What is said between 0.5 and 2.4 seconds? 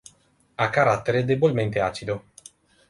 Ha carattere debolmente acido.